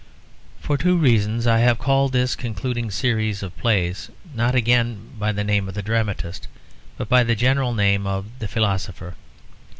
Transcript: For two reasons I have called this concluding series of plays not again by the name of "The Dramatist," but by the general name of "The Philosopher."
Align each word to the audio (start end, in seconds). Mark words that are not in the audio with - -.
For 0.59 0.79
two 0.79 0.97
reasons 0.97 1.45
I 1.45 1.59
have 1.59 1.77
called 1.77 2.11
this 2.11 2.35
concluding 2.35 2.89
series 2.89 3.43
of 3.43 3.55
plays 3.59 4.09
not 4.33 4.55
again 4.55 5.11
by 5.19 5.31
the 5.31 5.43
name 5.43 5.67
of 5.67 5.75
"The 5.75 5.83
Dramatist," 5.83 6.47
but 6.97 7.07
by 7.07 7.23
the 7.23 7.35
general 7.35 7.75
name 7.75 8.07
of 8.07 8.25
"The 8.39 8.47
Philosopher." 8.47 9.13